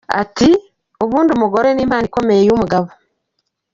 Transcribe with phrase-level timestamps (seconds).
[0.21, 0.49] Ati,
[1.03, 2.87] Ubundi umugore ni impano ikomeye yumugabo.